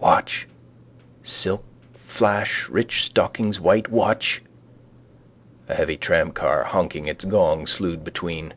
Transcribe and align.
Watch! 0.00 0.48
Silk 1.24 1.62
flash 1.92 2.70
rich 2.70 3.04
stockings 3.04 3.60
white. 3.60 3.90
Watch! 3.90 4.42
A 5.68 5.74
heavy 5.74 5.98
tramcar 5.98 6.64
honking 6.64 7.06
its 7.06 7.26
gong 7.26 7.66
slewed 7.66 8.02
between. 8.02 8.54